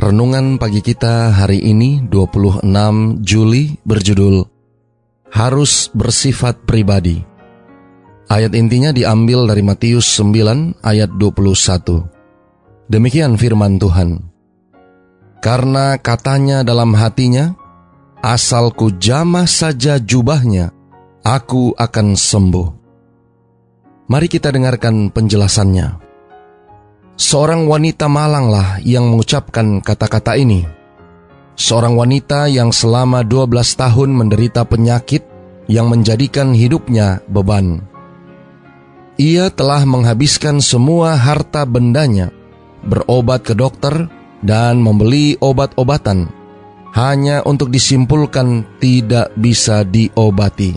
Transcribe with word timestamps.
Renungan 0.00 0.56
pagi 0.56 0.80
kita 0.80 1.28
hari 1.28 1.60
ini 1.60 2.00
26 2.08 2.64
Juli 3.20 3.76
berjudul 3.84 4.48
Harus 5.28 5.92
bersifat 5.92 6.64
pribadi. 6.64 7.20
Ayat 8.24 8.56
intinya 8.56 8.96
diambil 8.96 9.44
dari 9.44 9.60
Matius 9.60 10.08
9 10.16 10.80
ayat 10.80 11.12
21. 11.20 12.88
Demikian 12.88 13.36
firman 13.36 13.76
Tuhan. 13.76 14.24
Karena 15.44 16.00
katanya 16.00 16.64
dalam 16.64 16.96
hatinya, 16.96 17.52
asalku 18.24 18.96
jamah 18.96 19.44
saja 19.44 20.00
jubahnya, 20.00 20.72
aku 21.20 21.76
akan 21.76 22.16
sembuh. 22.16 22.68
Mari 24.08 24.32
kita 24.32 24.48
dengarkan 24.48 25.12
penjelasannya. 25.12 26.09
Seorang 27.20 27.68
wanita 27.68 28.08
malanglah 28.08 28.80
yang 28.80 29.12
mengucapkan 29.12 29.84
kata-kata 29.84 30.40
ini. 30.40 30.64
Seorang 31.52 31.92
wanita 31.92 32.48
yang 32.48 32.72
selama 32.72 33.20
12 33.28 33.60
tahun 33.76 34.08
menderita 34.16 34.64
penyakit 34.64 35.20
yang 35.68 35.92
menjadikan 35.92 36.56
hidupnya 36.56 37.20
beban. 37.28 37.84
Ia 39.20 39.52
telah 39.52 39.84
menghabiskan 39.84 40.64
semua 40.64 41.12
harta 41.12 41.68
bendanya, 41.68 42.32
berobat 42.88 43.44
ke 43.44 43.52
dokter, 43.52 44.08
dan 44.40 44.80
membeli 44.80 45.36
obat-obatan, 45.44 46.32
hanya 46.96 47.44
untuk 47.44 47.68
disimpulkan 47.68 48.64
tidak 48.80 49.28
bisa 49.36 49.84
diobati. 49.84 50.72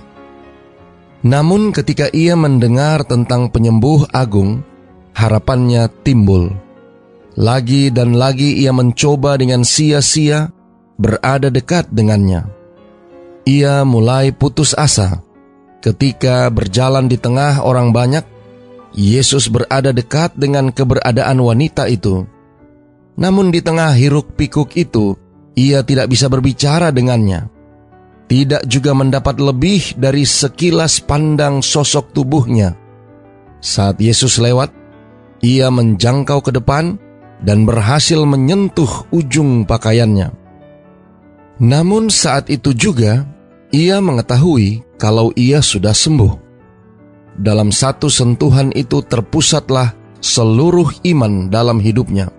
Namun 1.23 1.71
ketika 1.71 2.11
ia 2.11 2.35
mendengar 2.35 3.07
tentang 3.07 3.47
penyembuh 3.47 4.11
agung, 4.11 4.72
harapannya 5.13 5.89
timbul. 6.01 6.51
Lagi 7.33 7.89
dan 7.89 8.13
lagi 8.13 8.61
ia 8.61 8.69
mencoba 8.69 9.41
dengan 9.41 9.65
sia-sia 9.65 10.53
berada 11.01 11.49
dekat 11.49 11.89
dengannya. 11.89 12.45
Ia 13.49 13.81
mulai 13.81 14.29
putus 14.29 14.77
asa 14.77 15.25
ketika 15.81 16.47
berjalan 16.53 17.09
di 17.09 17.17
tengah 17.17 17.61
orang 17.65 17.91
banyak. 17.91 18.25
Yesus 18.93 19.49
berada 19.49 19.89
dekat 19.89 20.37
dengan 20.37 20.69
keberadaan 20.69 21.41
wanita 21.41 21.89
itu. 21.89 22.29
Namun 23.17 23.49
di 23.49 23.57
tengah 23.57 23.89
hiruk-pikuk 23.89 24.69
itu, 24.77 25.17
ia 25.57 25.81
tidak 25.81 26.13
bisa 26.13 26.29
berbicara 26.29 26.93
dengannya. 26.93 27.49
Tidak 28.29 28.69
juga 28.69 28.93
mendapat 28.93 29.41
lebih 29.41 29.97
dari 29.97 30.29
sekilas 30.29 31.01
pandang 31.01 31.65
sosok 31.65 32.13
tubuhnya. 32.13 32.77
Saat 33.65 33.97
Yesus 33.97 34.37
lewat, 34.37 34.69
ia 35.43 35.67
menjangkau 35.67 36.39
ke 36.39 36.55
depan 36.55 36.95
dan 37.43 37.67
berhasil 37.67 38.23
menyentuh 38.23 39.11
ujung 39.11 39.67
pakaiannya. 39.67 40.31
Namun 41.59 42.07
saat 42.07 42.47
itu 42.47 42.71
juga 42.71 43.27
ia 43.69 43.99
mengetahui 43.99 44.81
kalau 44.95 45.35
ia 45.35 45.59
sudah 45.59 45.91
sembuh. 45.91 46.39
Dalam 47.35 47.75
satu 47.75 48.07
sentuhan 48.07 48.71
itu 48.71 49.03
terpusatlah 49.03 49.91
seluruh 50.23 50.89
iman 51.11 51.51
dalam 51.51 51.83
hidupnya. 51.83 52.31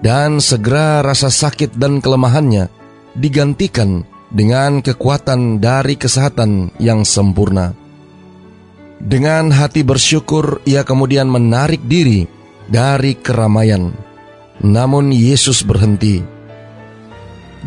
Dan 0.00 0.40
segera 0.40 1.04
rasa 1.04 1.28
sakit 1.28 1.76
dan 1.76 2.00
kelemahannya 2.00 2.72
digantikan 3.12 4.08
dengan 4.32 4.80
kekuatan 4.80 5.60
dari 5.60 6.00
kesehatan 6.00 6.72
yang 6.80 7.04
sempurna. 7.04 7.79
Dengan 9.00 9.48
hati 9.48 9.80
bersyukur, 9.80 10.60
ia 10.68 10.84
kemudian 10.84 11.24
menarik 11.24 11.80
diri 11.88 12.28
dari 12.68 13.16
keramaian. 13.16 13.96
Namun 14.60 15.08
Yesus 15.08 15.64
berhenti. 15.64 16.20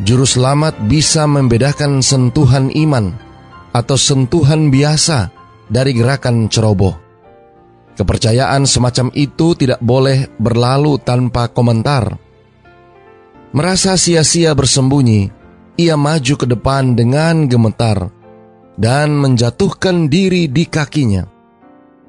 Juru 0.05 0.29
selamat 0.29 0.85
bisa 0.85 1.25
membedakan 1.25 2.05
sentuhan 2.05 2.69
iman 2.69 3.17
atau 3.73 3.97
sentuhan 3.97 4.69
biasa 4.69 5.33
dari 5.65 5.97
gerakan 5.97 6.53
ceroboh. 6.53 7.01
Kepercayaan 7.97 8.69
semacam 8.69 9.09
itu 9.17 9.57
tidak 9.57 9.81
boleh 9.81 10.29
berlalu 10.37 11.01
tanpa 11.01 11.49
komentar. 11.49 12.13
Merasa 13.57 13.97
sia-sia 13.97 14.53
bersembunyi, 14.53 15.29
ia 15.81 15.97
maju 15.97 16.33
ke 16.37 16.45
depan 16.45 16.93
dengan 16.93 17.49
gemetar 17.49 18.22
dan 18.77 19.13
menjatuhkan 19.17 20.09
diri 20.09 20.49
di 20.49 20.65
kakinya. 20.65 21.25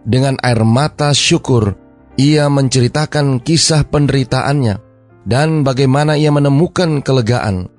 Dengan 0.05 0.37
air 0.45 0.61
mata 0.65 1.13
syukur, 1.17 1.77
ia 2.21 2.47
menceritakan 2.53 3.41
kisah 3.41 3.89
penderitaannya 3.89 4.77
dan 5.25 5.65
bagaimana 5.65 6.15
ia 6.21 6.29
menemukan 6.29 7.01
kelegaan. 7.01 7.73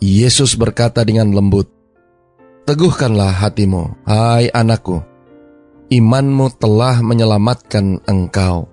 Yesus 0.00 0.56
berkata 0.56 1.04
dengan 1.04 1.34
lembut, 1.34 1.68
Teguhkanlah 2.64 3.32
hatimu, 3.32 4.04
hai 4.04 4.52
anakku, 4.52 5.00
imanmu 5.88 6.52
telah 6.60 7.00
menyelamatkan 7.00 8.04
engkau. 8.04 8.68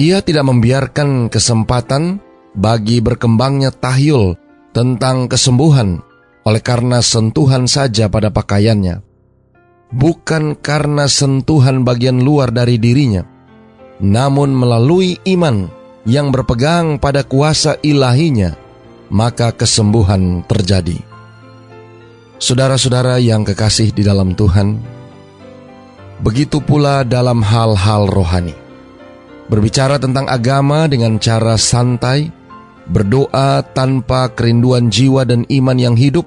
Ia 0.00 0.24
tidak 0.24 0.48
membiarkan 0.48 1.28
kesempatan 1.28 2.24
bagi 2.56 3.04
berkembangnya 3.04 3.72
tahyul 3.76 4.40
tentang 4.72 5.28
kesembuhan 5.28 6.00
oleh 6.42 6.62
karena 6.62 6.98
sentuhan 7.02 7.70
saja 7.70 8.10
pada 8.10 8.34
pakaiannya, 8.34 9.02
bukan 9.94 10.58
karena 10.58 11.06
sentuhan 11.06 11.86
bagian 11.86 12.18
luar 12.22 12.50
dari 12.50 12.80
dirinya, 12.80 13.22
namun 14.02 14.50
melalui 14.50 15.20
iman 15.30 15.70
yang 16.02 16.34
berpegang 16.34 16.98
pada 16.98 17.22
kuasa 17.22 17.78
ilahinya, 17.84 18.58
maka 19.12 19.54
kesembuhan 19.54 20.42
terjadi. 20.50 20.98
Saudara-saudara 22.42 23.22
yang 23.22 23.46
kekasih 23.46 23.94
di 23.94 24.02
dalam 24.02 24.34
Tuhan, 24.34 24.82
begitu 26.18 26.58
pula 26.58 27.06
dalam 27.06 27.38
hal-hal 27.38 28.10
rohani. 28.10 28.58
Berbicara 29.46 30.02
tentang 30.02 30.26
agama 30.26 30.90
dengan 30.90 31.22
cara 31.22 31.54
santai, 31.54 32.34
berdoa 32.88 33.62
tanpa 33.74 34.30
kerinduan 34.32 34.90
jiwa 34.90 35.22
dan 35.26 35.46
iman 35.46 35.78
yang 35.78 35.96
hidup, 35.98 36.26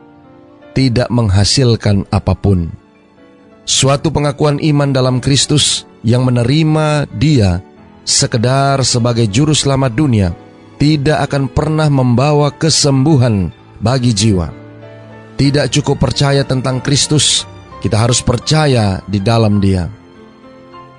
tidak 0.75 1.07
menghasilkan 1.11 2.03
apa 2.11 2.35
pun. 2.35 2.71
Suatu 3.65 4.13
pengakuan 4.13 4.61
iman 4.61 4.93
dalam 4.93 5.17
Kristus 5.17 5.89
yang 6.05 6.21
menerima 6.27 7.09
Dia 7.17 7.65
sekedar 8.05 8.85
sebagai 8.85 9.25
juru 9.25 9.57
selamat 9.57 9.91
dunia 9.97 10.29
tidak 10.77 11.25
akan 11.31 11.49
pernah 11.49 11.89
membawa 11.89 12.53
kesembuhan 12.53 13.49
bagi 13.81 14.13
jiwa. 14.13 14.51
Tidak 15.35 15.67
cukup 15.71 15.99
percaya 15.99 16.45
tentang 16.47 16.79
Kristus, 16.79 17.43
kita 17.83 17.99
harus 17.99 18.23
percaya 18.23 19.03
di 19.09 19.19
dalam 19.19 19.59
Dia. 19.59 19.89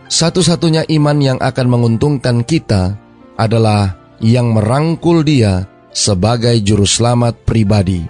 Satu-satunya 0.07 0.87
iman 0.99 1.19
yang 1.19 1.39
akan 1.41 1.67
menguntungkan 1.67 2.47
kita 2.47 2.95
adalah 3.35 4.06
yang 4.21 4.53
merangkul 4.53 5.23
Dia 5.27 5.67
sebagai 5.93 6.57
juru 6.61 6.85
selamat 6.85 7.45
pribadi, 7.49 8.05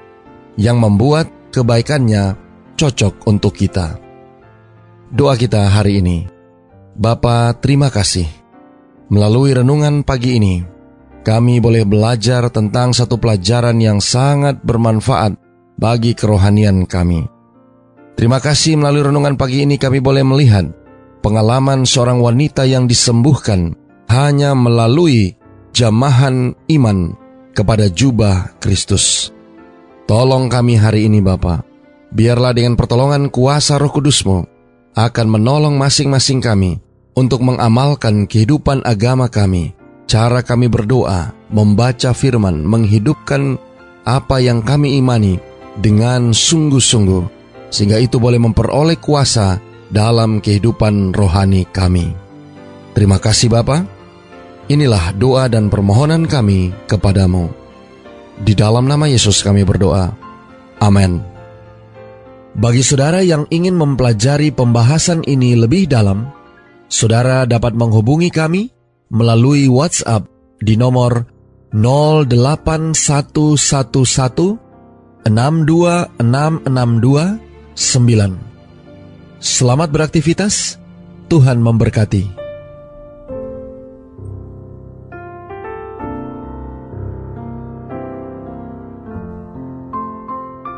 yang 0.59 0.83
membuat 0.83 1.31
kebaikannya 1.55 2.35
cocok 2.75 3.27
untuk 3.31 3.55
kita. 3.55 3.99
Doa 5.11 5.39
kita 5.39 5.71
hari 5.71 6.03
ini, 6.03 6.27
Bapa 6.99 7.55
terima 7.59 7.93
kasih. 7.93 8.27
Melalui 9.07 9.55
renungan 9.55 10.03
pagi 10.03 10.43
ini, 10.43 10.67
kami 11.23 11.63
boleh 11.63 11.87
belajar 11.87 12.51
tentang 12.51 12.91
satu 12.91 13.19
pelajaran 13.19 13.79
yang 13.79 14.03
sangat 14.03 14.63
bermanfaat 14.67 15.39
bagi 15.79 16.15
kerohanian 16.19 16.87
kami. 16.91 17.27
Terima 18.17 18.41
kasih 18.41 18.81
melalui 18.81 19.13
renungan 19.13 19.37
pagi 19.37 19.63
ini 19.63 19.77
kami 19.77 20.01
boleh 20.01 20.25
melihat 20.25 20.73
pengalaman 21.21 21.85
seorang 21.85 22.19
wanita 22.19 22.65
yang 22.65 22.89
disembuhkan 22.89 23.77
hanya 24.09 24.57
melalui 24.57 25.37
jamahan 25.77 26.57
iman 26.73 27.13
kepada 27.53 27.93
jubah 27.93 28.57
Kristus. 28.57 29.29
Tolong 30.09 30.49
kami 30.49 30.81
hari 30.81 31.05
ini 31.05 31.21
Bapa, 31.21 31.61
biarlah 32.17 32.57
dengan 32.57 32.81
pertolongan 32.81 33.29
kuasa 33.29 33.77
roh 33.77 33.93
kudusmu 33.93 34.49
akan 34.97 35.27
menolong 35.29 35.77
masing-masing 35.77 36.41
kami 36.41 36.81
untuk 37.13 37.45
mengamalkan 37.45 38.25
kehidupan 38.25 38.89
agama 38.89 39.29
kami, 39.29 39.77
cara 40.09 40.41
kami 40.41 40.73
berdoa, 40.73 41.37
membaca 41.53 42.17
firman, 42.17 42.65
menghidupkan 42.65 43.61
apa 44.09 44.41
yang 44.41 44.65
kami 44.65 44.97
imani 44.97 45.37
dengan 45.77 46.33
sungguh-sungguh, 46.33 47.25
sehingga 47.69 48.01
itu 48.01 48.17
boleh 48.17 48.41
memperoleh 48.41 48.97
kuasa 48.97 49.61
dalam 49.93 50.41
kehidupan 50.41 51.13
rohani 51.13 51.69
kami. 51.69 52.17
Terima 52.97 53.21
kasih 53.21 53.53
Bapa. 53.53 53.96
Inilah 54.67 55.15
doa 55.15 55.47
dan 55.47 55.71
permohonan 55.71 56.27
kami 56.27 56.75
kepadamu. 56.91 57.47
Di 58.43 58.59
dalam 58.59 58.91
nama 58.91 59.07
Yesus 59.07 59.47
kami 59.47 59.63
berdoa. 59.63 60.11
Amin. 60.83 61.23
Bagi 62.57 62.81
saudara 62.83 63.21
yang 63.23 63.47
ingin 63.53 63.77
mempelajari 63.79 64.51
pembahasan 64.51 65.23
ini 65.29 65.55
lebih 65.55 65.87
dalam, 65.87 66.27
saudara 66.89 67.47
dapat 67.47 67.77
menghubungi 67.77 68.33
kami 68.33 68.73
melalui 69.13 69.69
WhatsApp 69.71 70.27
di 70.59 70.75
nomor 70.75 71.31
08111 71.71 74.67
62662 75.27 77.43
9. 77.77 78.41
Selamat 79.37 79.93
beraktivitas, 79.93 80.81
Tuhan 81.29 81.61
memberkati. 81.61 82.46